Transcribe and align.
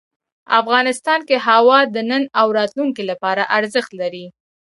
افغانستان 0.59 1.19
کې 1.27 1.37
هوا 1.47 1.79
د 1.93 1.97
نن 2.09 2.23
او 2.39 2.47
راتلونکي 2.57 3.03
لپاره 3.11 3.43
ارزښت 3.57 3.91
لري. 4.01 4.25